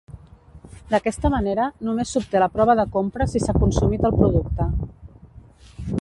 [0.93, 4.71] D'aquesta manera, només s'obté la prova de compra si s'ha consumit el producte.